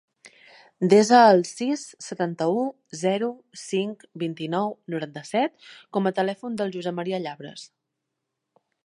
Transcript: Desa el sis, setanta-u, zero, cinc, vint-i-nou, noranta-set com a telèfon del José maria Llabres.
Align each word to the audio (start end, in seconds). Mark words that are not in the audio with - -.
Desa 0.91 1.17
el 1.33 1.41
sis, 1.49 1.83
setanta-u, 2.05 2.63
zero, 3.01 3.29
cinc, 3.65 4.05
vint-i-nou, 4.25 4.73
noranta-set 4.95 5.71
com 5.99 6.11
a 6.11 6.13
telèfon 6.23 6.57
del 6.63 6.75
José 6.79 6.95
maria 7.03 7.21
Llabres. 7.27 7.69